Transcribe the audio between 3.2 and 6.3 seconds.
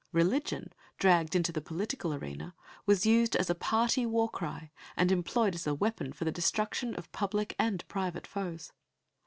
as a party war cry, and employed as a weapon for